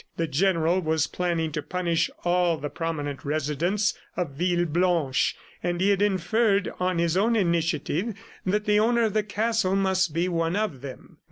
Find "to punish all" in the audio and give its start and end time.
1.51-2.57